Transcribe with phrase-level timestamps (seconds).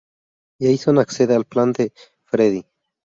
[0.59, 1.93] Jason accede al plan de
[2.23, 2.65] Freddy.